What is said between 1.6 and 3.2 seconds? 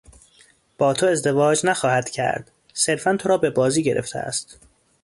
نخواهد کرد، صرفا